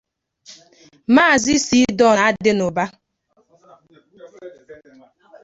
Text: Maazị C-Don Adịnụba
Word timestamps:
Maazị 1.15 1.55
C-Don 1.67 2.17
Adịnụba 2.27 2.85